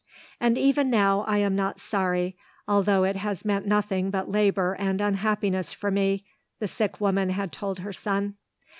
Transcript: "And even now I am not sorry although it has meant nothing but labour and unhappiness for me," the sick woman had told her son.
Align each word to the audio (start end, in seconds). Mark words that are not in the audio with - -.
"And 0.39 0.57
even 0.57 0.89
now 0.89 1.21
I 1.27 1.37
am 1.37 1.55
not 1.55 1.79
sorry 1.79 2.35
although 2.67 3.03
it 3.03 3.17
has 3.17 3.45
meant 3.45 3.67
nothing 3.67 4.09
but 4.09 4.31
labour 4.31 4.73
and 4.79 4.99
unhappiness 4.99 5.73
for 5.73 5.91
me," 5.91 6.25
the 6.57 6.67
sick 6.67 6.99
woman 6.99 7.29
had 7.29 7.51
told 7.51 7.81
her 7.81 7.93
son. 7.93 8.33